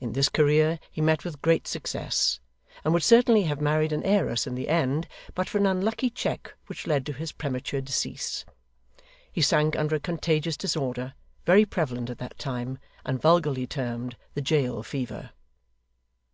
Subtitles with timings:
[0.00, 2.40] In this career he met with great success,
[2.82, 6.54] and would certainly have married an heiress in the end, but for an unlucky check
[6.66, 8.46] which led to his premature decease.
[9.30, 11.12] He sank under a contagious disorder,
[11.44, 15.32] very prevalent at that time, and vulgarly termed the jail fever.